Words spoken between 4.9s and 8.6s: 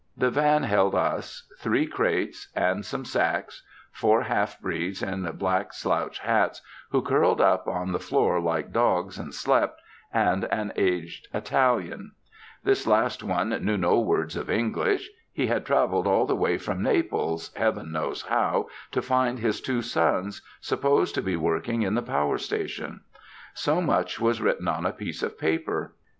in black slouch hats, who curled up on the floor